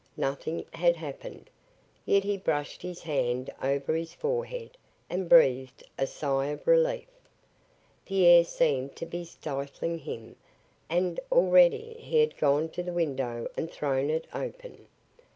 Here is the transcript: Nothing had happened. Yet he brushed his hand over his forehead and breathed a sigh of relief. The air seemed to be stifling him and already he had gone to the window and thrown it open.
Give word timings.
Nothing 0.17 0.65
had 0.73 0.95
happened. 0.95 1.47
Yet 2.07 2.23
he 2.23 2.35
brushed 2.35 2.81
his 2.81 3.03
hand 3.03 3.51
over 3.61 3.93
his 3.93 4.15
forehead 4.15 4.75
and 5.11 5.29
breathed 5.29 5.83
a 5.95 6.07
sigh 6.07 6.47
of 6.47 6.65
relief. 6.65 7.05
The 8.07 8.25
air 8.25 8.43
seemed 8.43 8.95
to 8.95 9.05
be 9.05 9.23
stifling 9.23 9.99
him 9.99 10.37
and 10.89 11.19
already 11.31 11.93
he 11.99 12.19
had 12.19 12.35
gone 12.37 12.69
to 12.69 12.81
the 12.81 12.93
window 12.93 13.47
and 13.55 13.69
thrown 13.69 14.09
it 14.09 14.25
open. 14.33 14.87